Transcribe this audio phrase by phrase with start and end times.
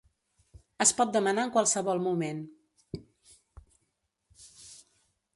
[0.85, 2.39] Es pot demanar en qualsevol moment.